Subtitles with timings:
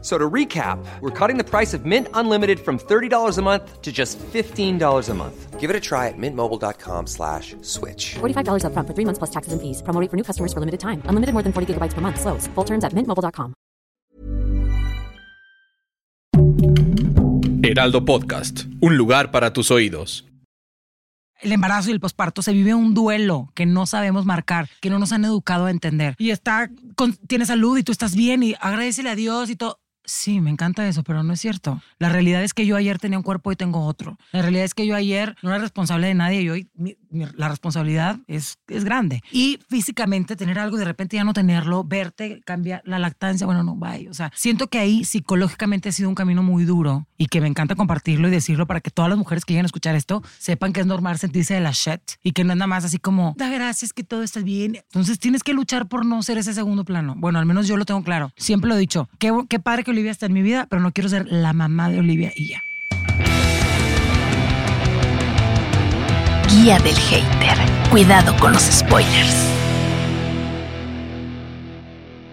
[0.00, 3.90] So to recap, we're cutting the price of Mint Unlimited from $30 a month to
[3.90, 5.58] just $15 a month.
[5.58, 8.14] Give it a try at mintmobile.com slash switch.
[8.20, 9.82] $45 upfront for three months plus taxes and fees.
[9.82, 11.02] Promo rate for new customers for limited time.
[11.10, 12.20] Unlimited more than 40 gigabytes per month.
[12.20, 12.46] Slows.
[12.54, 13.54] Full terms at mintmobile.com.
[17.60, 20.28] Heraldo Podcast, un lugar para tus oídos.
[21.40, 24.98] el embarazo y el posparto se vive un duelo que no sabemos marcar, que no
[24.98, 26.14] nos han educado a entender.
[26.18, 29.78] Y está, con, tiene salud y tú estás bien y agradecele a Dios y todo.
[30.08, 31.82] Sí, me encanta eso, pero no es cierto.
[31.98, 34.16] La realidad es que yo ayer tenía un cuerpo y tengo otro.
[34.32, 36.70] La realidad es que yo ayer no era responsable de nadie y hoy
[37.10, 39.22] la responsabilidad es, es grande.
[39.32, 43.62] Y físicamente tener algo y de repente ya no tenerlo, verte, cambiar la lactancia, bueno,
[43.62, 44.08] no, bye.
[44.08, 47.48] O sea, siento que ahí psicológicamente ha sido un camino muy duro y que me
[47.48, 50.72] encanta compartirlo y decirlo para que todas las mujeres que lleguen a escuchar esto sepan
[50.72, 53.34] que es normal sentirse de la shit y que no es nada más así como,
[53.36, 54.76] da gracias que todo está bien.
[54.76, 57.14] Entonces tienes que luchar por no ser ese segundo plano.
[57.16, 58.32] Bueno, al menos yo lo tengo claro.
[58.36, 59.08] Siempre lo he dicho.
[59.18, 61.88] Qué, qué padre que Olivia está en mi vida, pero no quiero ser la mamá
[61.90, 62.60] de Olivia y ya.
[66.48, 67.58] Guía del hater.
[67.90, 69.36] Cuidado con los spoilers.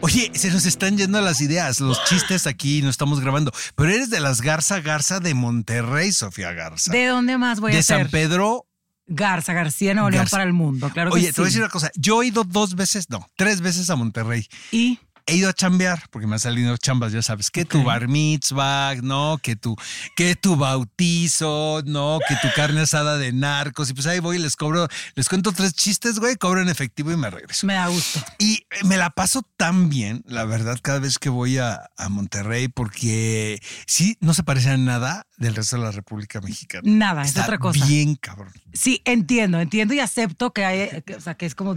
[0.02, 3.52] Oye, se nos están yendo las ideas, los chistes aquí, no estamos grabando.
[3.76, 6.92] Pero eres de las Garza Garza de Monterrey, Sofía Garza.
[6.92, 8.04] ¿De dónde más voy a de ser?
[8.04, 8.68] San Pedro.
[9.08, 10.90] Garza, García Nuevo León para el mundo.
[10.92, 11.54] Claro Oye, que te voy a sí.
[11.56, 11.92] decir una cosa.
[11.96, 14.48] Yo he ido dos veces, no, tres veces a Monterrey.
[14.72, 18.08] Y He ido a chambear, porque me han salido chambas, ya sabes, que tu bar
[18.08, 19.76] mitzvah, no, que tu,
[20.16, 23.90] que tu bautizo, no, que tu carne asada de narcos.
[23.90, 27.12] Y pues ahí voy y les cobro, les cuento tres chistes, güey, cobro en efectivo
[27.12, 27.66] y me regreso.
[27.66, 28.20] me da gusto.
[28.38, 32.10] Y eh, me la paso tan bien, la verdad, cada vez que voy a, a
[32.10, 36.84] Monterrey, porque sí, no se parece a nada del resto de la República Mexicana.
[36.86, 37.84] Nada, es otra cosa.
[37.86, 38.54] Bien, cabrón.
[38.74, 41.76] Sí, entiendo, entiendo y acepto que hay, que- o sea, que es como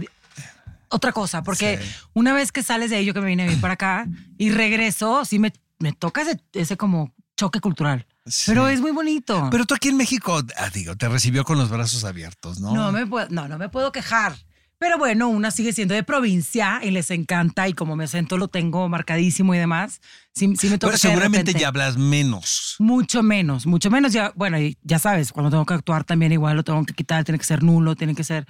[0.89, 1.89] otra cosa, porque Sí.
[2.13, 4.07] una vez que sales de ahí, yo que me vine a vivir para acá
[4.37, 8.05] y regreso, sí me, me toca ese, ese como choque cultural.
[8.25, 8.43] Sí.
[8.51, 9.47] Pero es muy bonito.
[9.49, 12.73] Pero tú aquí en México, ah, digo, te recibió con los brazos abiertos, ¿no?
[12.73, 14.35] no, me puedo, no, no me puedo quejar.
[14.77, 18.47] Pero bueno, una sigue siendo de provincia y les encanta y como mi acento lo
[18.47, 19.99] tengo marcadísimo y demás,
[20.33, 22.75] sí, sí me toca Pero seguramente ya hablas menos.
[22.79, 24.13] Mucho menos, mucho menos.
[24.13, 27.37] Ya, bueno, ya sabes, cuando tengo que actuar también igual lo tengo que quitar, tiene
[27.39, 28.45] que ser nulo, tiene que ser,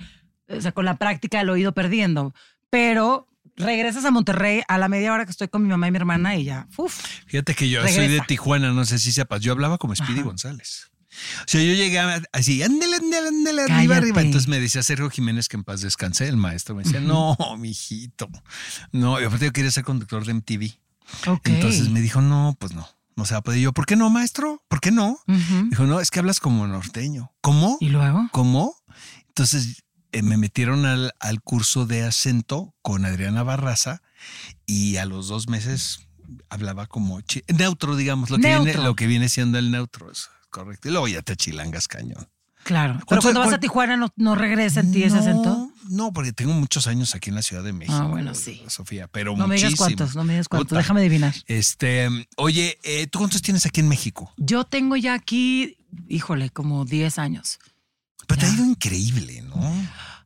[0.49, 2.33] o sea, con la práctica el oído perdiendo.
[2.69, 5.97] Pero regresas a Monterrey a la media hora que estoy con mi mamá y mi
[5.97, 8.21] hermana y ya, uf, Fíjate que yo soy de.
[8.21, 9.41] Tijuana, no sé si sepas.
[9.41, 10.89] Yo hablaba como Speedy González.
[11.41, 11.99] O sea, yo llegué
[12.31, 14.21] así, ándale, ándale, ándale, arriba, arriba.
[14.21, 16.75] Entonces me decía Sergio Jiménez que en paz descansé, el maestro.
[16.75, 18.29] Me decía, no, mijito.
[18.91, 20.71] No, y aparte yo quería ser conductor de MTV.
[21.27, 21.47] ok.
[21.47, 22.87] Entonces me dijo, no, pues no.
[23.15, 23.59] No se va a poder.
[23.59, 24.63] Y yo, ¿por qué no, maestro?
[24.69, 25.19] ¿Por qué no?
[25.69, 27.33] Dijo, no, es que hablas como norteño.
[27.41, 27.77] ¿Cómo?
[27.81, 28.29] ¿Y luego?
[28.31, 28.75] ¿Cómo?
[29.27, 34.01] Entonces eh, me metieron al, al curso de acento con Adriana Barraza
[34.65, 36.07] y a los dos meses
[36.49, 37.19] hablaba como
[37.57, 38.83] neutro, digamos, lo que, viene, Neutro.
[38.83, 40.11] lo que viene siendo el neutro.
[40.11, 40.87] Es correcto.
[40.89, 42.27] Y luego ya te chilangas cañón.
[42.63, 42.95] Claro.
[42.95, 45.71] Pero ¿Cuánto- cuando vas a Tijuana no, no regresa en ti ese acento.
[45.89, 47.97] No, porque tengo muchos años aquí en la Ciudad de México.
[47.97, 48.61] Ah, bueno, sí.
[48.67, 50.67] Sofía, pero No me digas cuántos, no me digas cuántos.
[50.69, 50.77] Puta.
[50.81, 51.33] Déjame adivinar.
[51.47, 54.31] Este, oye, eh, ¿tú cuántos tienes aquí en México?
[54.37, 55.77] Yo tengo ya aquí,
[56.09, 57.59] híjole, como 10 años.
[58.29, 59.59] Pero te ha ido increíble, ¿no?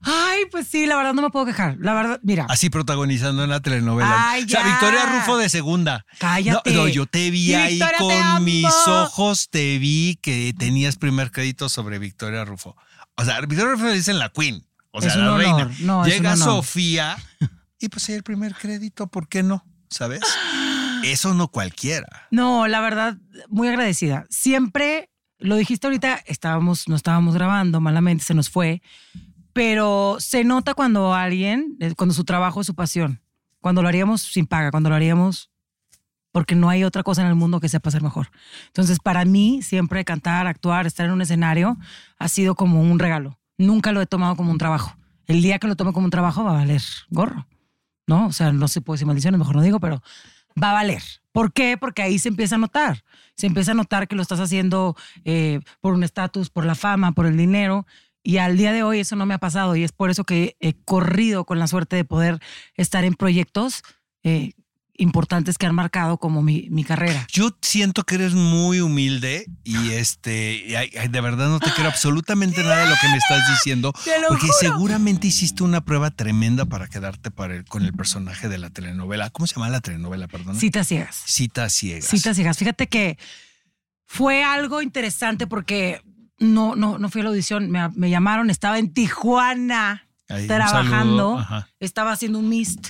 [0.01, 1.77] Ay, pues sí, la verdad no me puedo quejar.
[1.79, 2.45] La verdad, mira.
[2.49, 4.31] Así protagonizando en la telenovela.
[4.31, 4.61] Ay, o sea.
[4.61, 6.05] Victoria Rufo de segunda.
[6.19, 6.73] Cállate.
[6.73, 10.97] No, no, yo te vi Sí, ahí Victoria, con mis ojos, te vi que tenías
[10.97, 12.75] primer crédito sobre Victoria Rufo.
[13.15, 15.71] O sea, Victoria Rufo le dicen la queen, o sea, Es la reina.
[15.79, 16.35] No, Llega.
[16.35, 17.15] Sofía
[17.79, 19.65] y pues el primer crédito, ¿por qué no?
[19.89, 20.19] ¿Sabes?
[21.05, 22.27] Eso no cualquiera.
[22.29, 23.15] No, la verdad,
[23.47, 24.25] muy agradecida.
[24.29, 25.12] Siempre,
[25.43, 28.81] lo dijiste ahorita, estábamos, no estábamos grabando, malamente se nos fue,
[29.51, 33.21] pero se nota cuando alguien, eh, cuando su trabajo es su pasión,
[33.59, 35.51] cuando lo haríamos sin paga, cuando lo haríamos
[36.31, 38.31] porque no hay otra cosa en el mundo que sepa ser mejor.
[38.67, 41.77] Entonces, para mí, siempre cantar, actuar, estar en un escenario
[42.17, 43.39] ha sido como un regalo.
[43.57, 44.97] Nunca lo he tomado como un trabajo.
[45.27, 47.47] El día que lo tome como un trabajo va a valer gorro,
[48.07, 48.25] ¿no?
[48.25, 50.01] O sea, no se puede decir maldiciones, mejor no digo, pero
[50.61, 51.03] va a valer.
[51.31, 51.77] ¿Por qué?
[51.77, 53.03] Porque ahí se empieza a notar.
[53.35, 54.95] Se empieza a notar que lo estás haciendo
[55.25, 57.85] eh, por un estatus, por la fama, por el dinero.
[58.21, 59.75] Y al día de hoy eso no me ha pasado.
[59.75, 62.39] Y es por eso que he corrido con la suerte de poder
[62.75, 63.83] estar en proyectos
[64.23, 64.53] eh,
[64.95, 67.25] importantes que han marcado como mi, mi carrera.
[67.31, 71.71] Yo siento que eres muy humilde y este, y ay, ay, de verdad no te
[71.71, 73.91] quiero absolutamente nada de lo que me estás diciendo,
[74.27, 74.53] porque juro.
[74.59, 79.29] seguramente hiciste una prueba tremenda para quedarte para el- con el personaje de la telenovela.
[79.31, 80.55] ¿Cómo se llama la telenovela, perdón?
[80.57, 81.21] Citas ciegas.
[81.25, 82.05] Citas ciegas.
[82.07, 82.57] Citas ciegas.
[82.57, 83.17] Fíjate que
[84.05, 86.01] fue algo interesante porque
[86.37, 87.71] no, no, no fui a la audición.
[87.71, 91.43] Me, me llamaron, estaba en Tijuana Ahí, trabajando.
[91.79, 92.89] Estaba haciendo un mist.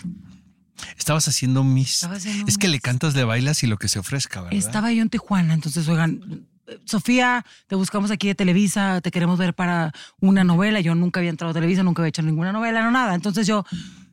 [1.03, 2.07] Estabas haciendo mis.
[2.47, 4.57] Es que le cantas, le bailas y lo que se ofrezca, ¿verdad?
[4.57, 6.47] Estaba yo en Tijuana, entonces, oigan,
[6.85, 9.91] Sofía, te buscamos aquí de Televisa, te queremos ver para
[10.21, 10.79] una novela.
[10.79, 13.15] Yo nunca había entrado a Televisa, nunca había hecho ninguna novela, no nada.
[13.15, 13.65] Entonces yo,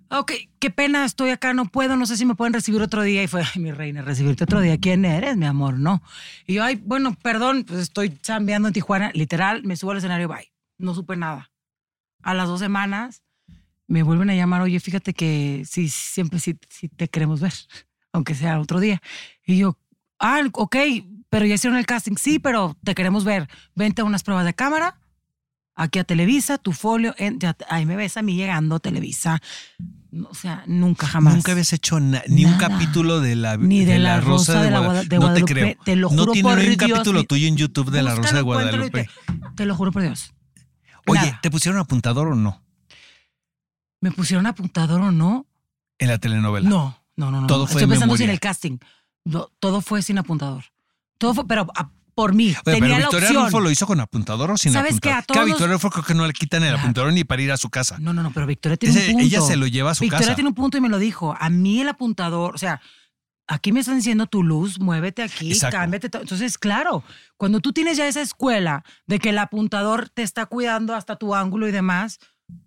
[0.09, 3.23] ok, qué pena, estoy acá, no puedo, no sé si me pueden recibir otro día.
[3.23, 4.77] Y fue, ay, mi reina, recibirte otro día.
[4.77, 5.79] ¿Quién eres, mi amor?
[5.79, 6.03] No.
[6.45, 9.13] Y yo, ay, bueno, perdón, pues estoy chambeando en Tijuana.
[9.15, 10.53] Literal, me subo al escenario, bye.
[10.77, 11.53] No supe nada.
[12.21, 13.23] A las dos semanas
[13.91, 17.53] me vuelven a llamar, oye, fíjate que sí, siempre sí, sí te queremos ver,
[18.13, 19.03] aunque sea otro día.
[19.45, 19.77] Y yo,
[20.21, 20.77] ah, ok,
[21.29, 23.49] pero ya hicieron el casting, sí, pero te queremos ver.
[23.75, 24.99] Vente a unas pruebas de cámara,
[25.75, 28.81] aquí a Televisa, tu folio, en- ya te- ahí me ves a mí llegando a
[28.81, 29.41] Televisa.
[30.13, 31.35] No, O sea, nunca jamás.
[31.35, 34.79] Nunca habías hecho na- ni un capítulo de la, Ni de la Rosa de la
[34.81, 35.75] Guada- Guada- de No te Guadalupe, creo.
[35.85, 38.15] te lo no juro tiene por ni un Dios, capítulo tuyo en YouTube de la
[38.17, 39.05] Rosa de Guadalupe.
[39.05, 39.11] Te,
[39.57, 40.33] te lo juro por Dios.
[41.07, 41.39] Oye, Nada.
[41.43, 42.61] ¿te pusieron apuntador o no
[44.01, 45.47] ¿Me pusieron apuntador o no?
[45.99, 46.69] en la telenovela?
[46.69, 47.47] No, no, no, no.
[47.47, 47.67] Todo no.
[47.67, 48.25] fue Estoy en pensando memoria.
[48.27, 48.79] sin el casting.
[49.27, 50.65] No, todo fue sin apuntador.
[51.19, 52.49] Todo fue, pero a- por mí.
[52.49, 53.45] Oye, Tenía pero la Victoria opción.
[53.47, 55.19] Rufo lo hizo con apuntador o sin ¿Sabes apuntador.
[55.19, 56.81] A Que a todos Victoria los- Rufo creo que no le quitan el Claro.
[56.81, 57.99] apuntador ni para ir a su casa.
[57.99, 59.27] No, no, no, pero Victoria tiene Ese- un punto.
[59.27, 60.35] ella se lo lleva a su Victoria casa.
[60.35, 61.37] tiene un punto y me lo dijo.
[61.39, 62.81] A mí el apuntador, o sea,
[63.47, 65.77] aquí me están diciendo tu luz, muévete aquí, Exacto.
[65.77, 66.09] cámbiate.
[66.09, 67.05] to- Entonces, claro,
[67.37, 71.35] cuando tú tienes ya esa escuela de que el apuntador te está cuidando hasta tu
[71.35, 72.19] ángulo y demás,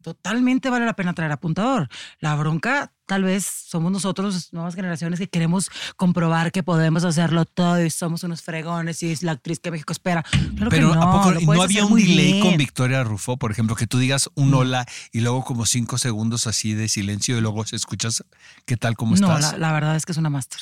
[0.01, 1.89] totalmente vale la pena traer apuntador.
[2.19, 7.83] La bronca, tal vez somos nosotros, nuevas generaciones, que queremos comprobar que podemos hacerlo todo
[7.83, 10.24] y somos unos fregones y es la actriz que México espera.
[10.56, 12.39] Claro Pero que no, ¿a poco lo y puedes no había un delay bien.
[12.45, 13.38] con Victoria Rufo?
[13.38, 17.38] Por ejemplo, que tú digas un hola y luego como cinco segundos así de silencio
[17.38, 18.24] y luego escuchas
[18.65, 19.53] qué tal, cómo no, estás.
[19.53, 20.59] la, la verdad es que es una máster.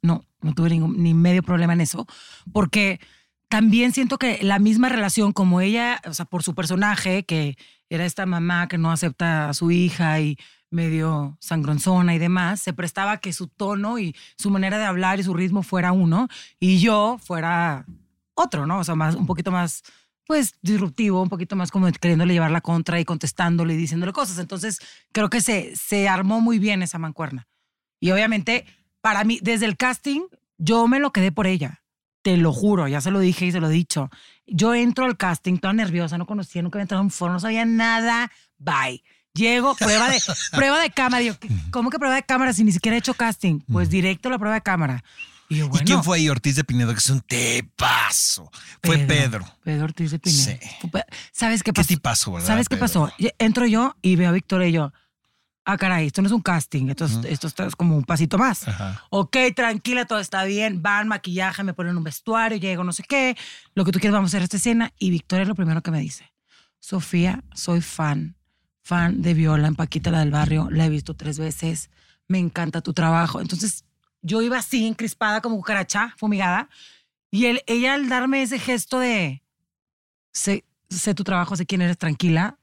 [0.00, 2.06] No, no tuve ningún, ni medio problema en eso,
[2.52, 3.00] porque
[3.48, 7.56] también siento que la misma relación como ella, o sea, por su personaje, que
[7.88, 10.38] era esta mamá que no acepta a su hija y
[10.70, 15.22] medio sangronzona y demás, se prestaba que su tono y su manera de hablar y
[15.22, 16.28] su ritmo fuera uno
[16.60, 17.86] y yo fuera
[18.34, 18.78] otro, ¿no?
[18.78, 19.82] O sea, más, un poquito más,
[20.26, 24.38] pues, disruptivo, un poquito más como queriéndole llevar la contra y contestándole y diciéndole cosas.
[24.38, 24.78] Entonces,
[25.12, 27.48] creo que se, se armó muy bien esa mancuerna.
[27.98, 28.66] Y obviamente,
[29.00, 30.20] para mí, desde el casting,
[30.58, 31.82] yo me lo quedé por ella.
[32.22, 34.10] Te lo juro, ya se lo dije y se lo he dicho.
[34.46, 37.40] Yo entro al casting toda nerviosa, no conocía, nunca había entrado a un foro, no
[37.40, 38.30] sabía nada.
[38.58, 39.02] Bye.
[39.34, 40.20] Llego, prueba de,
[40.52, 41.20] prueba de cámara.
[41.22, 43.60] Digo, ¿qué- ¿cómo que prueba de cámara si ni siquiera he hecho casting?
[43.70, 45.04] Pues directo a la prueba de cámara.
[45.50, 46.28] Y yo, bueno, ¿Y quién fue ahí?
[46.28, 48.50] Ortiz de Pinedo, que es un tepazo.
[48.82, 49.46] Fue Pedro.
[49.64, 50.42] Pedro Ortiz de Pinedo.
[50.44, 50.58] Sí.
[51.32, 51.88] ¿Sabes qué Qué pasó?
[51.88, 52.46] tipazo, ¿verdad?
[52.48, 52.84] ¿Sabes qué Pedro?
[52.84, 53.12] pasó?
[53.18, 54.92] Y- Entro yo y veo a Victoria y yo,
[55.70, 58.66] ah, caray, esto no es un casting, esto, es- esto es como un pasito más.
[58.66, 59.04] Ajá.
[59.10, 63.36] Ok, tranquila, todo está bien, van, maquillaje, me ponen un vestuario, llego, no sé qué,
[63.74, 64.92] lo que tú quieras, vamos a hacer esta escena.
[64.98, 66.32] Y Victoria es lo primero que me dice,
[66.80, 68.36] Sofía, soy fan,
[68.82, 71.90] fan de Viola en Paquita, la del barrio, la he visto tres veces,
[72.28, 73.40] me encanta tu trabajo.
[73.40, 73.84] Entonces,
[74.22, 76.68] yo iba así, encrispada como cucaracha, fumigada,
[77.30, 79.42] y él, ella al darme ese gesto de,
[80.32, 82.57] sé, sé tu trabajo, sé quién eres, tranquila,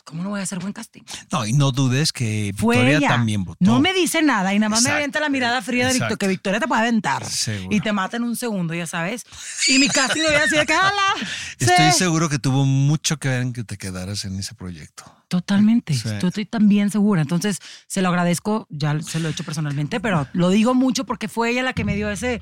[0.00, 1.02] pues ¿cómo no voy a hacer buen casting?
[1.30, 3.08] No, y no dudes que Fue Victoria ella.
[3.08, 3.58] también votó.
[3.60, 6.16] No me dice nada y nada más Exacto, me avienta la mirada fría de Victoria,
[6.16, 7.24] que Victoria te puede aventar.
[7.24, 7.74] Seguro.
[7.74, 9.24] Y te mata en un segundo, ya sabes.
[9.68, 11.14] Y mi casting voy a decir que ¡Hala!
[11.58, 11.98] Estoy Sí.
[11.98, 15.04] seguro que tuvo mucho que ver en que te quedaras en ese proyecto.
[15.28, 15.94] Totalmente.
[15.94, 16.08] Sí.
[16.20, 17.22] Yo estoy también segura.
[17.22, 18.66] Entonces, se lo agradezco.
[18.70, 21.84] Ya se lo he hecho personalmente, pero lo digo mucho porque fue ella la que
[21.84, 22.40] me dio ese,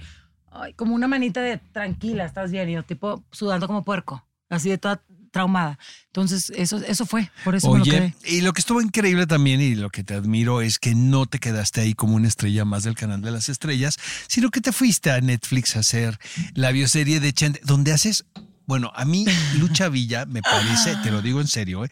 [0.51, 2.69] ay, como una manita de tranquila, estás bien.
[2.71, 5.79] Y yo, tipo, sudando como puerco, así de toda traumada.
[6.07, 7.31] Entonces, eso, eso fue.
[7.45, 8.37] Por eso me lo Oye, quedé.
[8.37, 11.39] y lo que estuvo increíble también y lo que te admiro es que no te
[11.39, 15.11] quedaste ahí como una estrella más del canal de las estrellas, sino que te fuiste
[15.11, 16.19] a Netflix a hacer
[16.55, 18.25] la bioserie de Chente, donde haces,
[18.67, 19.27] bueno, a mí
[19.59, 21.91] Lucha Villa me parece, te lo digo en serio, ¿eh?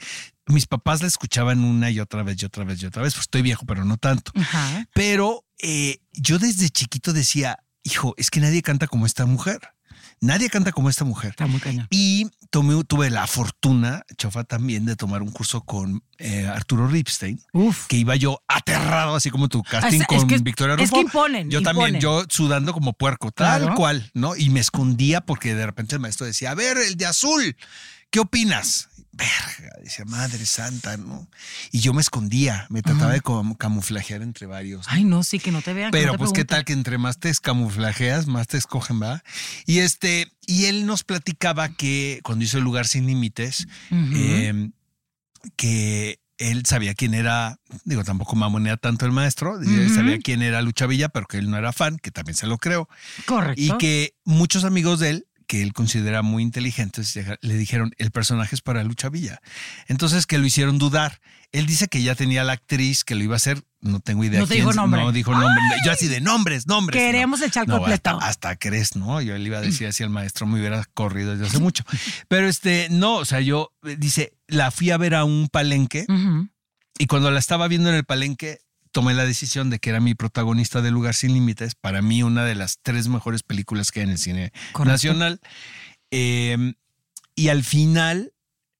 [0.48, 3.22] mis papás la escuchaban una y otra vez y otra vez y otra vez, pues
[3.22, 4.32] estoy viejo, pero no tanto.
[4.36, 4.86] Ajá.
[4.94, 9.60] Pero eh, yo desde chiquito decía, hijo, es que nadie canta como esta mujer.
[10.20, 11.30] Nadie canta como esta mujer.
[11.30, 11.86] Está muy cañón.
[11.90, 17.38] Y tomé, tuve la fortuna, Chofa también, de tomar un curso con eh, Arturo Ripstein,
[17.52, 17.86] Uf.
[17.86, 20.94] que iba yo aterrado, así como tu casting Es- es con que- Victoria es Rufo.
[20.94, 23.74] que imponen, Yo también, yo sudando como puerco, tal Claro.
[23.76, 24.34] cual, ¿no?
[24.36, 27.54] Y me escondía porque de repente el maestro decía, a ver, el de azul,
[28.10, 28.88] ¿qué opinas?
[29.16, 31.28] Verga, decía, madre santa, ¿no?
[31.72, 33.22] Y yo me escondía, me trataba de
[33.58, 34.86] camuflajear entre varios.
[34.86, 34.92] ¿no?
[34.92, 35.90] Ay, no, sí, que no te vean.
[35.90, 39.22] Pero no te pues qué tal que entre más te camuflajeas, más te escogen, ¿va?
[39.66, 44.70] Y este, y él nos platicaba que cuando hizo el lugar sin límites, eh,
[45.56, 50.60] que él sabía quién era, digo, tampoco mamonea tanto el maestro, él sabía quién era
[50.62, 52.88] Lucha Villa, pero que él no era fan, que también se lo creo.
[53.24, 53.60] Correcto.
[53.60, 58.10] Y que muchos amigos de él, que él considera muy inteligentes, deja- le dijeron, el
[58.10, 59.40] personaje es para Lucha Villa.
[59.86, 61.20] Entonces que lo hicieron dudar.
[61.52, 64.40] Él dice que ya tenía la actriz que lo iba a hacer, no tengo idea.
[64.40, 65.00] No quién dijo nombre.
[65.00, 65.62] No dijo nombre.
[65.84, 67.00] Yo así de nombres, nombres.
[67.00, 67.46] Queremos no.
[67.46, 68.10] echar No, completo.
[68.10, 69.20] Hasta, hasta crees, ¿no?
[69.22, 71.84] Yo le iba a decir así al maestro, me hubiera corrido desde hace mucho.
[72.28, 76.04] Pero este, no, o sea, yo, eh, dice, la fui a ver a un palenque
[76.98, 78.58] y cuando la estaba viendo en el palenque,
[78.96, 81.74] tomé la decisión de que era mi protagonista de Lugar Sin Límites.
[81.74, 84.84] Para mí, una de las tres mejores películas que hay en el cine Correcto.
[84.90, 85.40] nacional.
[86.10, 86.72] Eh,
[87.34, 88.32] y al final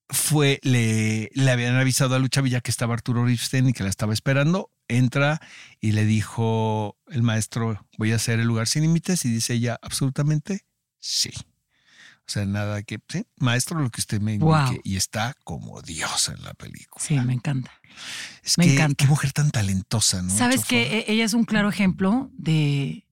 [0.09, 3.91] fue, le, le habían avisado a Lucha Villa que estaba Arturo Ripstein y que la
[3.91, 4.71] estaba esperando.
[4.89, 5.39] Entra
[5.83, 9.23] y le dijo el maestro, voy a hacer el lugar sin límites.
[9.27, 10.65] Y dice ella, absolutamente
[10.99, 11.29] sí.
[12.29, 14.51] O sea, nada que, sí, maestro, lo que usted me indique.
[14.51, 14.81] Wow.
[14.83, 17.05] Y está como Dios en la película.
[17.05, 17.71] Sí, me encanta.
[18.43, 18.97] Es Me que encanta.
[19.05, 20.31] qué mujer tan talentosa, ¿no?
[20.31, 20.69] Sabes Chofa?
[20.71, 23.07] que ella es un claro ejemplo de,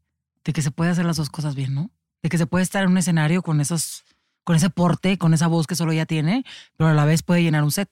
[0.44, 1.90] de que se puede hacer las dos cosas bien, ¿no?
[2.22, 4.04] De que se puede estar en un escenario con esos,
[4.42, 6.44] con ese porte, con esa voz que solo ella tiene,
[6.76, 7.90] pero a la vez puede llenar un set.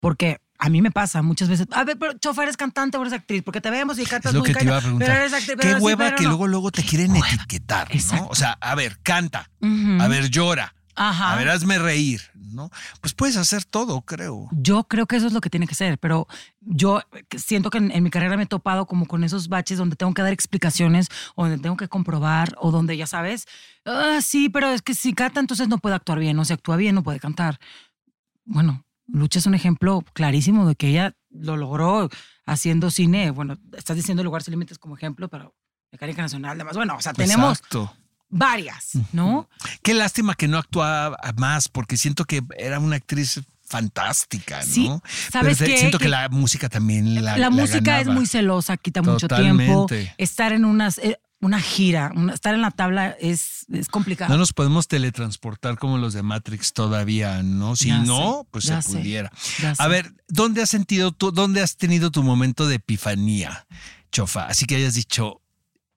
[0.00, 1.66] Porque a mí me pasa muchas veces.
[1.72, 4.34] A ver, pero chofer eres cantante o eres actriz, porque te vemos y cantas Es
[4.34, 5.08] lo muy que te iba a preguntar.
[5.08, 6.28] Pero eres actriz, Qué pero sí, hueva pero que no.
[6.30, 7.28] luego, luego te quieren Hueva.
[7.28, 8.26] etiquetar, ¿no?
[8.28, 9.50] O sea, a ver, canta.
[10.00, 10.74] A ver, llora.
[10.98, 11.34] Ajá.
[11.34, 12.70] A ver, hazme reír, ¿no?
[13.02, 14.48] Pues puedes hacer todo, creo.
[14.52, 16.26] Yo creo que eso es lo que tiene que ser, pero
[16.62, 17.02] yo
[17.36, 20.14] siento que en, en mi carrera me he topado como con esos baches donde tengo
[20.14, 23.46] que dar explicaciones o donde tengo que comprobar o donde ya sabes,
[23.84, 26.76] ah, sí, pero es que si canta entonces no puede actuar bien, o si actúa
[26.76, 27.58] bien no puede cantar.
[28.46, 32.08] Bueno, Lucha es un ejemplo clarísimo de que ella lo logró
[32.44, 33.30] haciendo cine.
[33.30, 35.54] Bueno, estás diciendo Lugar sin Límites como ejemplo, pero
[35.92, 37.94] Mecánica Nacional, además, bueno, o sea, tenemos Exacto.
[38.28, 39.48] varias, ¿no?
[39.82, 44.64] Qué lástima que no actuaba más, porque siento que era una actriz fantástica, ¿no?
[44.64, 44.90] Sí,
[45.32, 45.78] ¿sabes Pero qué?
[45.78, 49.86] Siento que, Que- la música también la La, música es muy celosa, quita mucho tiempo.
[50.18, 54.32] Estar en unas, eh, una gira, una- estar en la tabla es, es complicado.
[54.32, 57.76] No nos podemos teletransportar como los de Matrix todavía, ¿no?
[57.76, 59.30] Si Ya no, sé, pues se sé, pudiera.
[59.78, 63.66] A ver, ¿dónde has sentido tú, dónde has tenido tu momento de epifanía,
[64.10, 64.46] Chofa?
[64.46, 65.42] Así que hayas dicho,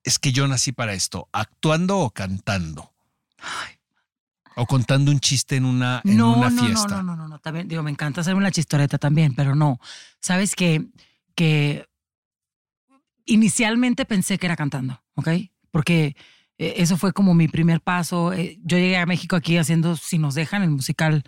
[0.04, 2.94] es que yo nací para esto, actuando o cantando.
[4.56, 6.98] O contando un chiste en una, en no, una no, fiesta.
[6.98, 7.40] no, no, no, no, no.
[7.40, 9.80] También, digo, me encanta hacerme la chistoreta también, pero no.
[10.20, 10.86] Sabes que,
[11.34, 11.86] que
[13.26, 15.30] inicialmente pensé que era cantando, ¿ok?
[15.72, 16.16] Porque
[16.58, 18.34] eh, eso fue como mi primer paso.
[18.34, 21.24] Eh, Yo llegué a México aquí haciendo Si nos dejan, el musical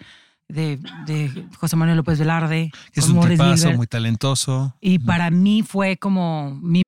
[0.50, 2.72] de, de José Manuel López Velarde.
[2.94, 3.78] Es un tipazo, Gilbert.
[3.78, 4.76] muy talentoso.
[4.82, 6.82] Y para mí fue como mi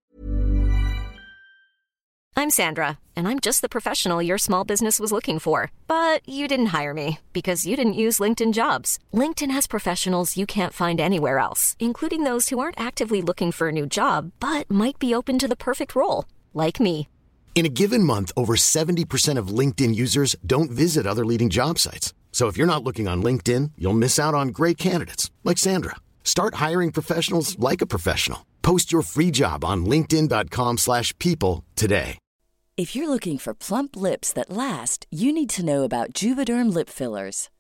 [2.36, 5.69] I'm Sandra, and I'm just the professional your small business was looking for.
[5.88, 8.98] But you didn't hire me because you didn't use LinkedIn jobs.
[9.13, 13.67] LinkedIn has professionals you can't find anywhere else, including those who aren't actively looking for
[13.69, 17.07] a new job but might be open to the perfect role, like me.
[17.55, 22.13] In a given month, over 70% of LinkedIn users don't visit other leading job sites.
[22.31, 25.95] So if you're not looking on LinkedIn, you'll miss out on great candidates like Sandra.
[26.24, 28.45] Start hiring professionals like a professional.
[28.63, 32.17] Post your free job on linkedin.com/people slash people today.
[32.75, 36.89] If you're looking for plump lips that last, you need to know about Juvederm lip
[36.89, 37.50] fillers.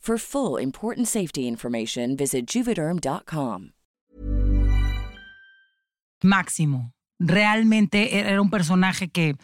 [0.00, 3.72] For full important safety information, visit juvederm.com.
[6.22, 6.92] máximo.
[7.18, 9.36] Realmente era un personaje que,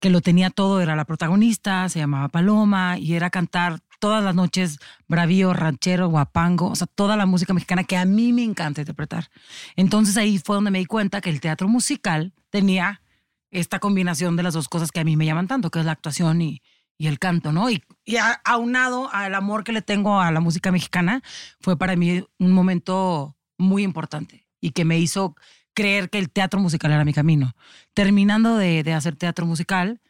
[0.00, 4.34] que lo tenía todo, era la protagonista, se llamaba Paloma y era cantar todas las
[4.34, 8.80] noches bravío, ranchero, guapango, o sea, toda la música mexicana que a mí me encanta
[8.80, 9.30] interpretar.
[9.76, 13.02] Entonces ahí fue donde me di cuenta que el teatro musical tenía
[13.50, 15.92] esta combinación de las dos cosas que a mí me llaman tanto, que es la
[15.92, 16.62] actuación y,
[17.00, 17.70] y el canto, ¿no?
[17.70, 21.22] Y, y a- aunado al amor que le tengo a la música mexicana,
[21.58, 25.34] fue para mí un momento muy importante y que me hizo
[25.72, 27.54] creer que el teatro musical era mi camino.
[27.94, 30.02] Terminando de, de hacer teatro musical,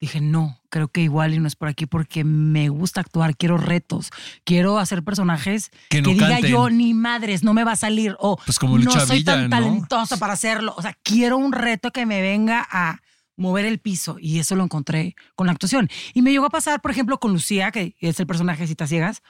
[0.00, 3.58] dije, no, creo que igual y no es por aquí porque me gusta actuar, quiero
[3.58, 4.08] retos,
[4.44, 6.50] quiero hacer personajes Que no diga canten.
[6.50, 9.50] yo, ni madres, no me va a salir, o Pues como no soy tan ¿no?
[9.50, 10.72] talentosa para hacerlo.
[10.78, 13.00] O sea, quiero un reto que me venga a
[13.40, 15.88] mover el piso y eso lo encontré con la actuación.
[16.14, 18.88] Y me llegó a pasar, por ejemplo, con Lucía, que es el personaje de Citas
[18.88, 19.22] Ciegas,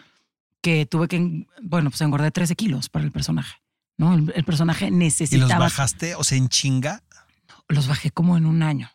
[0.61, 3.57] que tuve que, bueno, pues engordé 13 kilos para el personaje.
[3.97, 4.14] ¿no?
[4.14, 5.59] El, el personaje ¿Y los necesitaba.
[5.59, 6.14] bajaste?
[6.17, 7.02] O sea, en chinga.
[7.69, 8.90] Los bajé como en un año.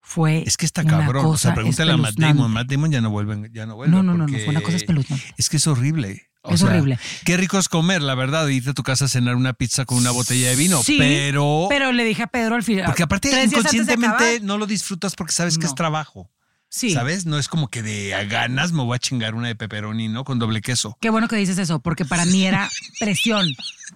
[0.00, 0.42] Fue.
[0.46, 1.26] Es que está cabrón.
[1.26, 2.14] O sea, pregúntale a Matt.
[2.14, 2.50] Damon.
[2.50, 3.50] Matt Damon ya no vuelve.
[3.52, 5.34] Ya no, vuelve No, no, no, no, fue una cosa espeluznante.
[5.36, 6.29] Es que es horrible.
[6.50, 6.98] O Es sea, horrible.
[7.24, 9.98] Qué rico es comer, la verdad, irte a tu casa a cenar una pizza con
[9.98, 10.82] una botella de vino.
[10.82, 11.66] Sí, pero.
[11.68, 12.86] Pero le dije a Pedro al final.
[12.86, 16.30] porque aparte, inconscientemente no lo disfrutas porque sabes que es trabajo.
[16.72, 16.92] Sí.
[16.94, 17.26] ¿Sabes?
[17.26, 20.22] No es como que de a ganas me voy a chingar una de pepperoni, ¿no?
[20.22, 20.96] Con doble queso.
[21.00, 23.44] Qué bueno que dices eso, porque para mí era presión.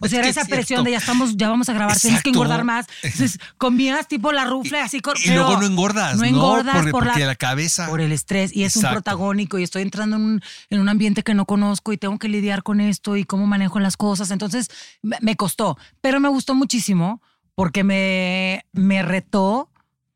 [0.00, 0.57] O sea, Es era esa cierto.
[0.57, 2.87] presión de ya estamos, ya vamos a grabar, tienes que engordar más.
[3.04, 5.14] Entonces, comías tipo la rufle así con.
[5.23, 6.25] Y luego no engordas, ¿no?
[6.25, 7.87] Engordas Por- por, porque la, la cabeza.
[7.88, 8.50] Por el estrés.
[8.54, 11.93] Y es un protagónico y estoy entrando en un, en un ambiente que no conozco
[11.93, 14.33] y tengo que lidiar con esto y cómo manejo las cosas.
[14.33, 14.69] Entonces,
[15.00, 15.78] me, me costó.
[16.00, 17.23] Pero me gustó muchísimo
[17.54, 19.71] porque me, me retó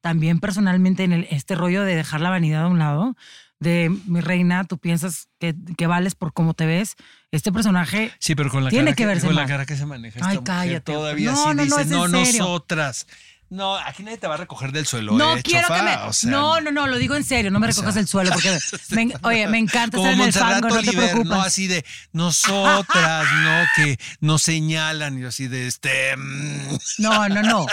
[0.09, 3.15] también personalmente en el, este rollo de dejar la vanidad a un lado.
[3.61, 6.95] De mi reina, tú piensas que, que vales por cómo te ves.
[7.31, 9.85] Este personaje Sí, pero con la Tiene cara que verse con la cara que se
[9.85, 10.93] maneja Ay, esta mujer cállate.
[10.93, 12.43] todavía No, sí no, no, dice, no, serio".
[12.45, 13.07] nosotras.
[13.51, 15.79] No, aquí nadie te va a recoger del suelo, No ¿eh, quiero chofa?
[15.79, 15.97] que me.
[16.09, 17.51] O sea, no, no, no, lo digo en serio.
[17.51, 18.59] No me o recojas sea, el suelo porque.
[18.91, 21.25] me- oye, me encanta estar en el fango, no te preocupes.
[21.27, 21.41] ¿no?
[21.41, 23.65] Así de nosotras, ¿no?
[23.77, 26.17] Que nos señalan y así de este.
[26.17, 26.77] mm.
[26.99, 27.67] No, no, no.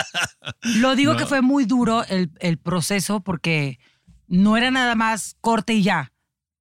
[0.62, 1.20] Lo digo No.
[1.20, 3.78] que fue muy duro el, el proceso porque
[4.28, 6.12] no era nada más corte y ya.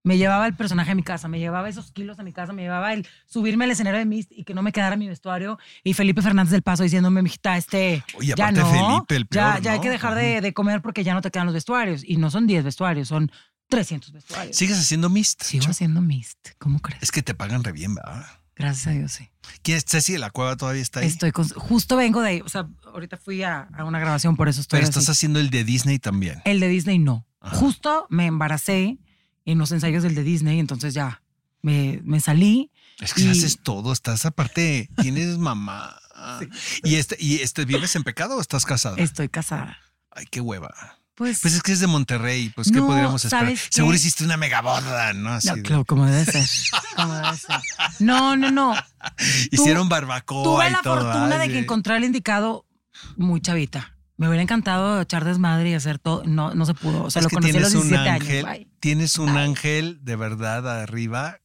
[0.04, 2.62] Me llevaba el personaje a mi casa, me llevaba esos kilos a mi casa, me
[2.62, 5.58] llevaba el subirme al escenario de Mist y que no me quedara mi vestuario.
[5.82, 8.04] Y Felipe Fernández del Paso diciéndome, mijita, este.
[8.16, 9.82] Oye, ya no, Felipe, el ya, peor, ya hay ¿no?
[9.82, 12.02] que dejar de, de comer porque ya no te quedan los vestuarios.
[12.06, 13.32] Y no son 10 vestuarios, son
[13.70, 14.54] 300 vestuarios.
[14.56, 15.42] ¿Sigues haciendo mist?
[15.42, 17.02] Sigo haciendo Mist, ¿cómo crees?
[17.02, 18.26] Es que te pagan re bien, ¿verdad?
[18.56, 19.30] Gracias a Dios, sí.
[19.62, 21.06] ¿Quién es Ceci de la Cueva todavía está ahí?
[21.06, 22.40] Estoy con- justo vengo de ahí.
[22.43, 24.99] O sea, ahorita fui a, a una grabación, por eso estoy pero así.
[24.99, 26.43] estás haciendo el de Disney también.
[26.45, 27.26] El de Disney no.
[27.40, 27.56] Ajá.
[27.56, 28.99] Justo me embaracé
[29.45, 31.23] en los ensayos del de Disney, entonces ya
[31.63, 32.71] me, me salí.
[33.00, 35.99] Es que Y- haces todo, estás aparte, tienes mamá.
[36.85, 38.97] ¿Y este, y este, vives en pecado o estás casada?
[38.99, 39.78] Estoy casada.
[40.11, 40.73] Ay, qué hueva.
[41.17, 43.54] Pues, Pues es que es de Monterrey, pues ¿qué No, podríamos esperar?
[43.71, 45.30] Seguro hiciste una mega boda, ¿no?
[45.35, 46.45] Así no, claro, como debe ser.
[46.97, 47.61] como debe ser.
[48.00, 48.75] No, no, no.
[49.52, 51.00] Hicieron barbacoa Tuve y la todo.
[51.02, 52.67] fortuna de que encontré al indicado
[53.17, 53.94] muy chavita.
[54.17, 56.23] Me hubiera encantado echar desmadre y hacer todo.
[56.25, 57.05] No, no se pudo.
[57.05, 58.59] O sea, es lo que conocí a los tienes un 17 ángel, años.
[58.59, 58.69] Bye.
[58.81, 61.39] tienes un ángel de verdad arriba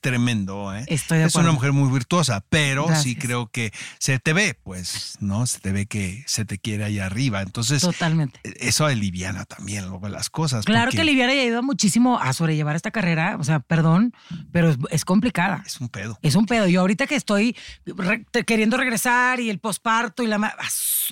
[0.00, 0.84] tremendo, ¿eh?
[0.88, 5.16] Estoy de es una mujer muy virtuosa, pero sí creo que se te ve, pues,
[5.20, 5.46] ¿no?
[5.46, 7.42] Se te ve que se te quiere ahí arriba.
[7.42, 8.38] Entonces, Totalmente.
[8.44, 10.64] eso aliviana también luego las cosas.
[10.64, 13.36] Claro que Liviana ya ayuda muchísimo a sobrellevar esta carrera.
[13.40, 14.12] O sea, perdón,
[14.52, 15.62] pero es, es complicada.
[15.66, 16.18] Es un pedo.
[16.22, 16.68] Es un pedo.
[16.68, 20.36] Yo ahorita que estoy re- queriendo regresar y el posparto y la...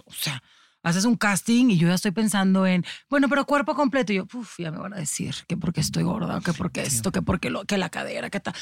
[0.05, 0.41] O sea,
[0.85, 4.13] haces un casting y yo ya estoy pensando en, bueno, pero cuerpo completo.
[4.13, 7.11] Y yo, uff, ya me van a decir que porque estoy gorda, que porque esto,
[7.11, 8.55] que porque lo, que la cadera, que tal.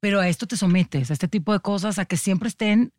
[0.00, 2.92] Pero a esto te sometes, a este tipo de cosas, a que siempre estén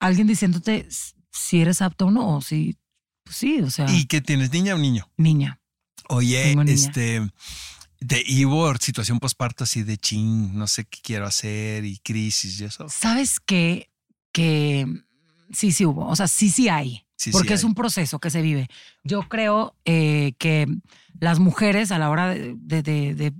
[0.00, 0.88] alguien diciéndote
[1.32, 2.76] si eres apto o no, o si,
[3.24, 5.08] pues sí, o sea, ¿Y qué tienes, niña o niño?
[5.16, 5.60] niña.
[6.08, 6.72] Oye, niña.
[6.72, 7.28] este,
[8.00, 12.64] de hubo situación posparto así de chin, no sé qué quiero hacer y crisis y
[12.64, 12.88] eso.
[12.88, 13.90] ¿Sabes qué?
[14.32, 14.86] Que
[15.52, 16.06] sí, sí hubo.
[16.06, 17.05] O sea, sí, sí hay.
[17.16, 17.66] Sí, sí porque es hay.
[17.68, 18.68] un proceso que se vive.
[19.02, 20.66] Yo creo eh, que
[21.18, 23.32] las mujeres a la hora de, de- de- de-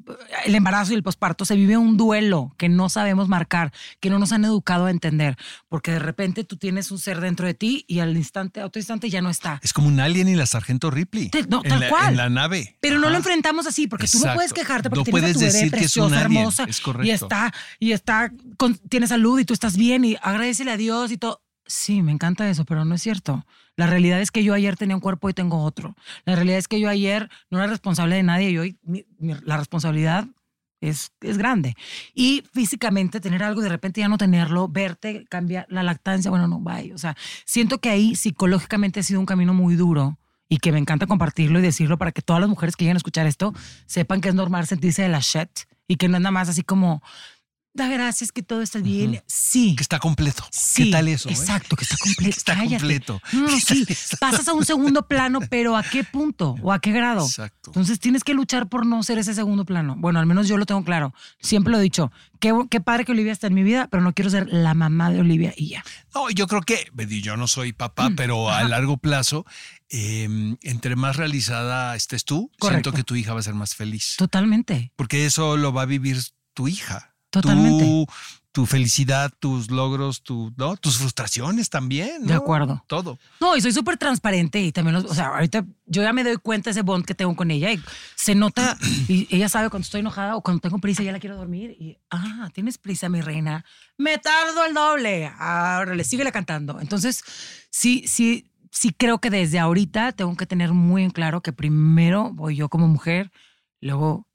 [0.46, 4.18] el embarazo y el posparto se vive un duelo que no sabemos marcar, que no
[4.18, 5.36] nos han educado a entender,
[5.68, 8.80] porque de repente tú tienes un ser dentro de ti y al instante, a otro
[8.80, 9.60] instante ya no está.
[9.62, 11.28] Es como un alien y la sargento Ripley.
[11.28, 12.10] Te- no, en tal la, cual.
[12.12, 12.78] En la nave.
[12.80, 13.16] Pero no lo Ajá.
[13.18, 14.36] enfrentamos así, porque tú no Exacto.
[14.38, 16.64] puedes quejarte porque No tienes a tu puedes bebé decir que es un alien, hermosa,
[16.64, 17.06] es correcto.
[17.06, 21.12] y está, y está, con, tiene salud y tú estás bien y agradecele a Dios
[21.12, 21.42] y todo.
[21.66, 23.44] Sí, me encanta eso, pero no es cierto.
[23.74, 25.96] La realidad es que yo ayer tenía un cuerpo y tengo otro.
[26.24, 28.78] La realidad es que yo ayer no era responsable de nadie y hoy
[29.18, 30.26] la responsabilidad
[30.80, 31.74] es, es grande.
[32.14, 36.46] Y físicamente tener algo y de repente ya no tenerlo, verte, cambiar la lactancia, bueno,
[36.46, 36.92] no, bye.
[36.94, 40.78] O sea, siento que ahí psicológicamente ha sido un camino muy duro y que me
[40.78, 43.52] encanta compartirlo y decirlo para que todas las mujeres que lleguen a escuchar esto
[43.86, 45.50] sepan que es normal sentirse de la shit
[45.88, 47.02] y que no es nada más así como,
[47.76, 49.22] da gracias que todo está bien.
[49.26, 49.76] Sí.
[49.76, 50.44] Que está completo.
[50.50, 51.28] Sí, ¿Qué tal eso?
[51.28, 51.32] eh?
[51.32, 52.22] Exacto, que está completo.
[52.24, 52.76] Que está Cállate.
[52.78, 53.20] completo.
[53.32, 53.84] No, no, ¿Qué sí.
[53.88, 54.16] eso?
[54.18, 57.24] Pasas a un segundo plano, pero ¿a qué punto o a qué grado?
[57.24, 57.70] Exacto.
[57.70, 59.94] Entonces tienes que luchar por no ser ese segundo plano.
[59.98, 61.14] Bueno, al menos yo lo tengo claro.
[61.40, 62.10] Siempre lo he dicho.
[62.40, 65.10] Qué, qué padre que Olivia está en mi vida, pero no quiero ser la mamá
[65.10, 65.84] de Olivia y ya.
[66.14, 66.90] No, yo creo que,
[67.22, 69.46] yo no soy papá, Mm, pero a largo plazo,
[69.88, 70.28] eh,
[70.62, 72.90] entre más realizada estés tú, Correcto.
[72.90, 74.14] siento que tu hija va a ser más feliz.
[74.18, 74.92] Totalmente.
[74.96, 76.18] Porque eso lo va a vivir
[76.54, 77.14] tu hija.
[77.42, 77.84] Totalmente.
[77.84, 78.06] Tu,
[78.52, 80.76] tu felicidad, tus logros, tu, ¿no?
[80.78, 82.24] tus frustraciones también.
[82.26, 82.82] De acuerdo.
[82.86, 83.18] Todo.
[83.38, 86.36] No, y soy súper transparente y también, los- o sea, ahorita yo ya me doy
[86.38, 87.80] cuenta de ese bond que tengo con ella y
[88.14, 91.36] se nota y ella sabe cuando estoy enojada o cuando tengo prisa ya la quiero
[91.36, 93.64] dormir y, ah, tienes prisa, mi reina.
[93.98, 95.30] Me tardo el doble.
[95.38, 96.80] Ahora le síguele cantando.
[96.80, 97.22] Entonces,
[97.70, 102.30] sí, sí, sí creo que desde ahorita tengo que tener muy en claro que primero
[102.32, 103.30] voy yo como mujer,
[103.82, 104.25] luego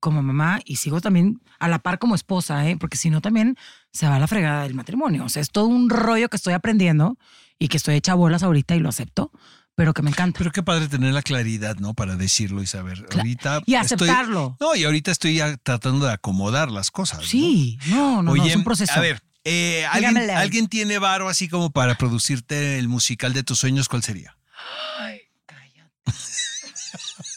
[0.00, 2.76] como mamá y sigo también a la par como esposa, ¿eh?
[2.78, 3.56] porque si no también
[3.92, 5.24] se va a la fregada del matrimonio.
[5.24, 7.16] O sea, es todo un rollo que estoy aprendiendo
[7.58, 9.30] y que estoy hecha bolas ahorita y lo acepto,
[9.74, 10.38] pero que me encanta.
[10.38, 11.92] Pero qué padre tener la claridad, ¿no?
[11.94, 13.06] Para decirlo y saber.
[13.14, 14.56] ahorita y estoy- aceptarlo.
[14.58, 17.24] no, y ahorita estoy ya tratando de acomodar las cosas.
[17.26, 18.92] Sí, no, no, no, es un proceso.
[18.94, 20.32] A ver, eh, ¿alguien, Dígamele.
[20.34, 23.88] ¿alguien tiene varo así como para producirte el musical de tus sueños?
[23.88, 24.36] ¿Cuál sería?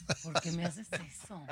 [0.08, 0.16] Ay.
[0.24, 1.46] ¿Por qué me haces eso?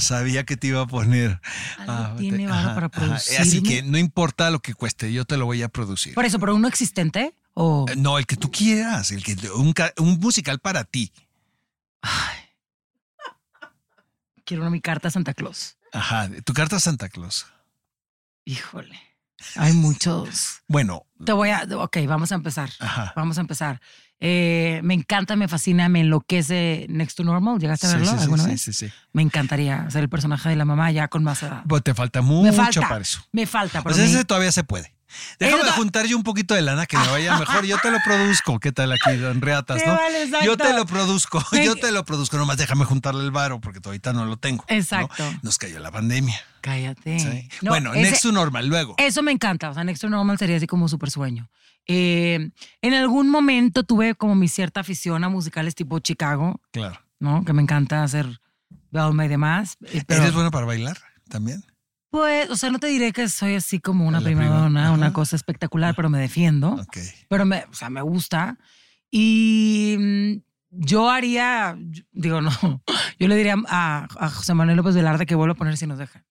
[0.00, 1.40] Sabía que te iba a poner.
[1.78, 3.14] Algo Ah, tiene te- ajá, para ajá.
[3.16, 6.14] Así que no importa lo que cueste, yo te lo voy a producir.
[6.14, 9.74] Por eso, pero uno existente o Eh, No, el que tú quieras, el que un,
[9.98, 11.12] un musical para ti.
[14.44, 15.76] quiero una mi carta a Santa Claus.
[15.92, 17.46] Ajá, tu carta a Santa Claus.
[18.44, 18.98] Híjole.
[19.56, 20.62] Hay muchos.
[20.66, 21.62] Bueno, Te voy a.
[21.76, 22.70] Ok, vamos a empezar.
[22.80, 23.12] Ajá.
[23.14, 23.80] Vamos a empezar.
[24.20, 27.58] Eh, me encanta, me fascina, me enloquece Next to Normal.
[27.60, 28.62] ¿Llegaste a verlo sí, sí, alguna sí, vez?
[28.62, 28.90] sí, sí.
[29.12, 31.62] Me encantaría ser el personaje de la mamá ya con más edad.
[31.68, 32.80] Pues te falta me mucho falta.
[32.88, 33.20] para eso.
[33.32, 33.82] Me falta.
[33.82, 34.92] Pues me- ese todavía se puede.
[35.38, 37.64] Déjame Eso- juntar yo un poquito de lana que me vaya mejor.
[37.64, 38.58] Yo te lo produzco.
[38.58, 39.94] ¿Qué tal aquí, don Reatas, no?
[39.94, 41.42] vale, yo te lo produzco.
[41.52, 42.36] Me- Yo te lo produzco.
[42.36, 44.64] Nomás déjame juntarle el varo porque todavía no lo tengo.
[44.68, 44.76] ¿no?
[44.76, 45.24] Exacto.
[45.42, 46.38] Nos cayó la pandemia.
[46.60, 47.20] Cállate.
[47.20, 47.48] Sí.
[47.62, 48.66] No, bueno, ese- next to normal.
[48.66, 48.96] Luego.
[48.98, 49.70] Eso me encanta.
[49.70, 51.48] O sea, Next to Normal sería así como súper sueño.
[51.88, 52.50] Eh,
[52.82, 57.00] en algún momento tuve como mi cierta afición a musicales tipo Chicago, Claro.
[57.18, 57.44] ¿no?
[57.44, 58.40] Que me encanta hacer
[58.90, 59.76] Velma y demás.
[59.92, 60.98] eh, pero- ¿Eres bueno para bailar
[61.28, 61.64] también?
[62.10, 64.56] Pues, o sea, no te diré que soy así como una La prima prima.
[64.60, 66.70] donna, una cosa espectacular, pero me defiendo.
[66.72, 66.96] Ok.
[67.28, 68.58] Pero me, o sea, me gusta.
[69.10, 70.32] Y mm,
[70.70, 71.76] yo haría,
[72.12, 72.50] digo, no,
[73.18, 75.98] yo le diría a, a José Manuel López Velarde que vuelva a poner si nos
[75.98, 76.24] dejan.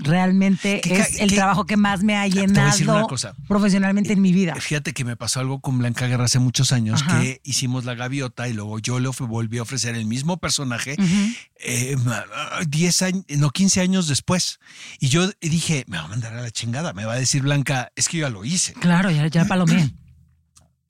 [0.00, 3.08] Realmente ¿Qué ca- es el qué- trabajo que más me ha llenado
[3.48, 4.54] profesionalmente en mi vida.
[4.54, 7.20] Fíjate que me pasó algo con Blanca Guerra hace muchos años Ajá.
[7.20, 11.32] que hicimos La Gaviota y luego yo le volví a ofrecer el mismo personaje Ujú.
[11.58, 12.24] eh, ma-
[12.68, 14.60] 10 años, no, 15 años después.
[15.00, 16.92] Y yo dije, me va a mandar a la chingada.
[16.92, 18.74] Me va a decir Blanca, es que yo ya lo hice.
[18.74, 19.92] Claro, ya, ya palomé.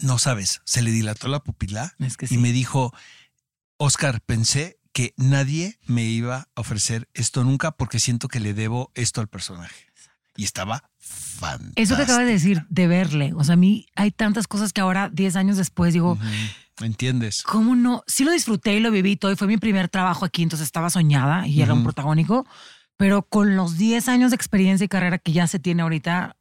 [0.00, 2.94] No sabes, se le dilató la pupila Es que y me dijo,
[3.78, 8.90] Oscar, pensé que nadie me iba a ofrecer esto nunca porque siento que le debo
[8.96, 9.86] esto al personaje.
[10.34, 11.72] Y estaba fantástico.
[11.76, 13.32] Eso que acabas de decir, de verle.
[13.36, 17.44] O sea, a mí hay tantas cosas que ahora, 10 años después, digo, Ujú, ¿Entiendes?
[17.44, 18.02] ¿Cómo no?
[18.08, 20.90] Sí lo disfruté y lo viví todo y fue mi primer trabajo aquí, entonces estaba
[20.90, 22.44] soñada y era un protagónico,
[22.96, 26.34] pero con los 10 años de experiencia y carrera que ya se tiene ahorita,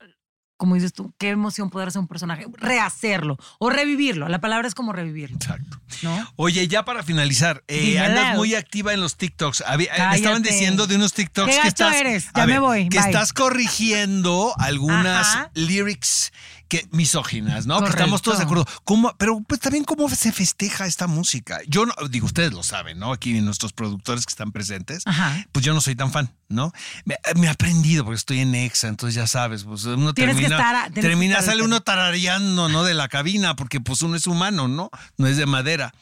[0.58, 4.28] como dices tú, qué emoción poder ser un personaje, rehacerlo o revivirlo.
[4.28, 5.80] La palabra es como revivirlo, Exacto.
[6.02, 6.28] ¿no?
[6.36, 9.64] Oye, ya para finalizar, eh, andas muy activa en los TikToks.
[9.68, 11.96] Había- eh, me estaban diciendo de unos TikToks Qué que estás.
[11.96, 12.28] eres.
[12.36, 12.90] Ya me voy.
[12.90, 13.08] Que Bye.
[13.08, 15.52] estás corrigiendo algunas Ajá.
[15.54, 16.32] lyrics
[16.68, 17.76] que misóginas, ¿no?
[17.76, 18.04] Que Correcto.
[18.04, 18.66] estamos todos de acuerdo.
[18.84, 21.60] ¿Cómo- pero pues también cómo se festeja esta música.
[21.68, 23.12] Yo no, digo, ustedes lo saben, ¿no?
[23.14, 25.04] Aquí nuestros productores que están presentes.
[25.06, 25.46] Ajá.
[25.52, 26.74] Pues yo no soy tan fan, ¿no?
[27.06, 30.42] Me, me he aprendido porque estoy en EXA, entonces ya sabes, pues uno Tienes que
[30.44, 32.84] termina, estar a- tienes que termina estar sale al- uno tarareando, ¿no?
[32.84, 34.90] De la cabina, porque pues uno es humano, ¿no?
[35.18, 35.94] No es de madera.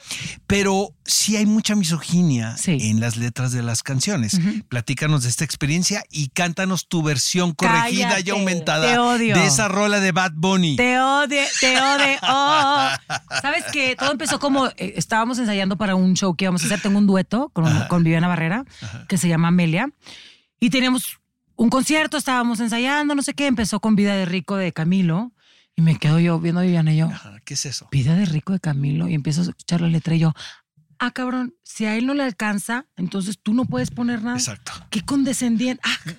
[0.48, 2.78] Pero sí hay mucha misoginia Sí.
[2.82, 4.40] en las letras de las canciones.
[4.70, 10.00] Platícanos de esta experiencia y cántanos tu versión corregida Cállate, y aumentada de esa rola
[10.00, 10.55] de Bad Bunny.
[10.76, 12.18] Te odio, te odio.
[12.24, 12.90] Oh.
[13.42, 13.96] ¿Sabes qué?
[13.98, 16.82] Todo empezó como eh, estábamos ensayando para un show que íbamos a hacer.
[16.82, 18.66] Tengo un dueto con, con Viviana Barrera
[19.08, 19.90] que se llama Amelia.
[20.60, 21.20] Y teníamos
[21.56, 23.48] un concierto, estábamos ensayando, no sé qué.
[23.48, 25.32] Empezó con Vida de Rico de Camilo.
[25.78, 27.88] Y me quedo yo viendo a Viviana y yo, Ajá, ¿Qué es eso?
[27.92, 29.08] Vida de Rico de Camilo.
[29.10, 30.34] Y empiezo a escuchar la letra y yo,
[31.00, 34.38] ah, cabrón, si a él no le alcanza, entonces tú no puedes poner nada.
[34.38, 34.72] Exacto.
[34.90, 35.82] Qué condescendiente.
[35.84, 36.14] Ah.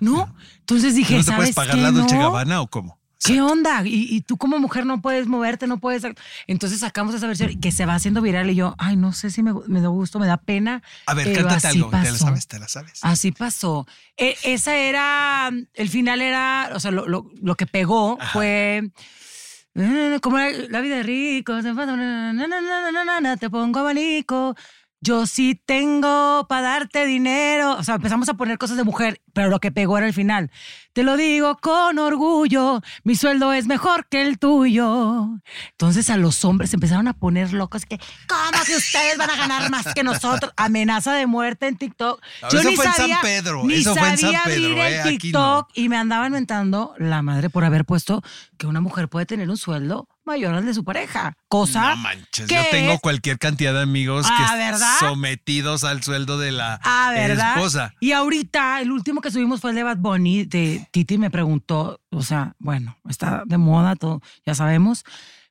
[0.00, 0.32] ¿no?
[0.60, 1.82] Entonces dije, ¿No te ¿sabes puedes pagar qué?
[1.82, 2.20] la Dolce No.
[2.22, 3.00] Gabbana o cómo?
[3.22, 3.82] ¿Qué onda?
[3.84, 6.02] Y, y tú como mujer no puedes moverte, no puedes...
[6.46, 9.42] Entonces sacamos esa versión que se va haciendo viral y yo, ay, no sé si
[9.42, 10.82] me, me da gusto, me da pena.
[11.06, 11.90] A ver, cántate algo.
[11.90, 12.46] ¿Te la sabes?
[12.48, 13.00] ¿Te la sabes?
[13.02, 13.86] Así pasó.
[14.16, 18.90] E- esa era, el final era, o sea, lo, lo- lo que pegó fue...
[19.74, 21.60] eh, Como era la vida de rico,
[23.38, 24.54] te pongo abanico.
[25.04, 27.76] Yo sí tengo para darte dinero.
[27.76, 30.50] O sea, empezamos a poner cosas de mujer, pero lo que pegó era el final.
[30.94, 35.28] Te lo digo con orgullo, mi sueldo es mejor que el tuyo.
[35.72, 39.36] Entonces a los hombres se empezaron a poner locos que, ¿cómo que ustedes van a
[39.36, 40.54] ganar más que nosotros?
[40.56, 42.22] Amenaza de muerte en TikTok.
[42.40, 45.18] No, eso fue en San Pedro, ni eso fue en San sabía Pedro, abrir eh,
[45.18, 48.22] TikTok y me andaban inventando la madre por haber puesto
[48.56, 51.36] que una mujer puede tener un sueldo mayor al de su pareja.
[51.48, 54.96] Cosa No manches, que yo tengo cualquier cantidad de amigos Ah, que ¿verdad?
[55.00, 57.54] sometidos al sueldo de la Ah, ¿verdad?
[57.56, 57.94] esposa.
[58.00, 60.44] Y ahorita, el último que subimos fue el de Bad Bunny.
[60.44, 65.04] De Titi me preguntó, o sea, bueno, está de moda todo, ya sabemos.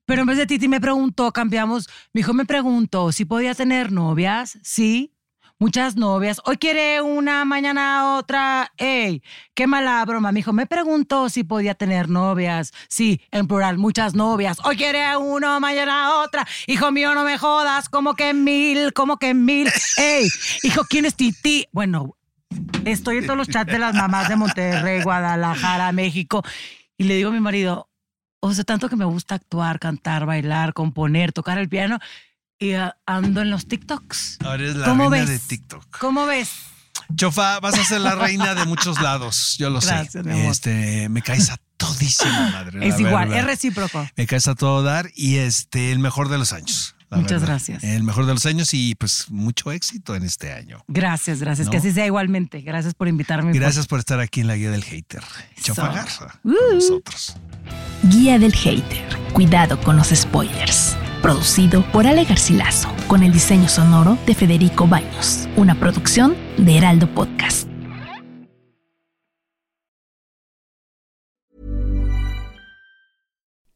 [0.05, 1.87] Pero en vez de Titi me preguntó, cambiamos.
[2.11, 4.57] Mi hijo me preguntó si podía tener novias.
[4.61, 5.12] Sí,
[5.59, 6.41] muchas novias.
[6.45, 8.71] Hoy quiere una, mañana otra.
[8.77, 9.23] ¡Ey!
[9.53, 10.31] ¡Qué mala broma!
[10.37, 12.73] Hijo me preguntó si podía tener novias.
[12.89, 14.57] Sí, en plural, muchas novias.
[14.63, 16.45] Hoy quiere uno, mañana otra.
[16.67, 17.89] Hijo mío, no me jodas.
[17.89, 19.69] Como que mil, como que mil.
[19.97, 20.27] ¡Ey!
[20.63, 21.67] Hijo, ¿quién es Titi?
[21.71, 22.15] Bueno,
[22.85, 26.43] estoy en todos los chats de las mamás de Monterrey, Guadalajara, México.
[26.97, 27.89] Y le digo a mi marido,
[28.39, 31.99] o sea, tanto que me gusta actuar, cantar, bailar, componer, tocar el piano.
[32.63, 34.37] Y ah, ando en los TikToks.
[34.43, 35.41] Ahora eres la ¿Cómo reina ves?
[35.41, 35.97] de TikTok.
[35.99, 36.49] ¿Cómo ves?
[37.15, 40.23] Chofa, vas a ser la reina de muchos lados, yo lo Gracias, sé.
[40.23, 40.51] mi amor.
[40.51, 42.79] Este, me caes a todísima madre.
[42.79, 43.39] la es igual, verdad.
[43.39, 44.07] es recíproco.
[44.15, 46.95] Me caes a todo dar y este, el mejor de los años.
[47.11, 47.47] Muchas verdad.
[47.47, 47.83] gracias.
[47.83, 50.83] El mejor de los años y pues mucho éxito en este año.
[50.87, 51.67] Gracias, gracias.
[51.67, 51.71] ¿No?
[51.71, 52.61] Que así sea igualmente.
[52.61, 53.51] Gracias por invitarme.
[53.53, 55.21] Gracias por estar aquí en la guía del hater.
[55.61, 55.89] Chofa.
[55.89, 56.53] Garza, Uh.
[56.53, 57.35] con nosotros.
[58.03, 59.17] Guía del Hater.
[59.33, 60.95] Cuidado con los spoilers.
[61.23, 65.47] Producido por Ale Garcilaso, con el diseño sonoro de Federico Baños.
[65.55, 67.69] Una producción de Heraldo Podcast.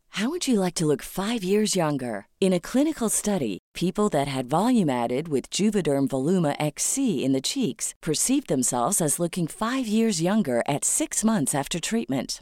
[0.10, 2.26] How would you like to look five years younger?
[2.42, 7.40] In a clinical study, people that had volume added with Juvederm Voluma XC in the
[7.40, 12.42] cheeks perceived themselves as looking five years younger at six months after treatment.